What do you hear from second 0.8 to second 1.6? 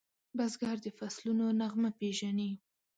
د فصلونو